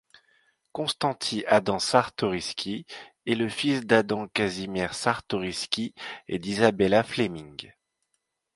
[0.71, 2.87] Konstanty Adam Czartoryski
[3.27, 5.93] est le fils d'Adam Kazimierz Czartoryski
[6.27, 7.71] et d'Izabela Flemming.